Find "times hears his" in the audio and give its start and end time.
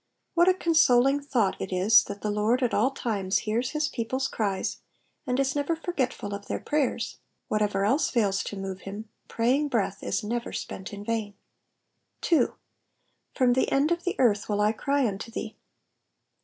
2.89-3.87